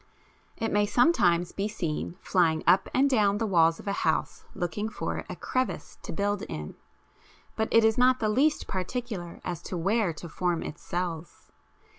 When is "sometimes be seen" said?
0.87-2.15